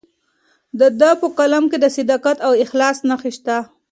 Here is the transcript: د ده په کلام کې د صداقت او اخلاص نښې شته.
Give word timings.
د 0.79 0.81
ده 0.99 1.11
په 1.21 1.27
کلام 1.37 1.65
کې 1.71 1.77
د 1.81 1.85
صداقت 1.97 2.37
او 2.47 2.51
اخلاص 2.63 2.97
نښې 3.09 3.31
شته. 3.37 3.57